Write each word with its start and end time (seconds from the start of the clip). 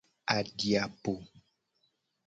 Adi 0.35 0.69
a 0.83 0.85
po. 1.01 1.13